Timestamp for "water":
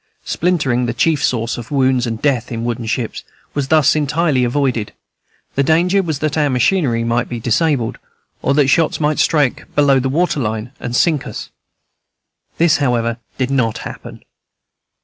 10.09-10.39